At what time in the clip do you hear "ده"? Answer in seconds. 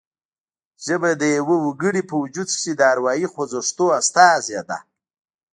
4.69-4.77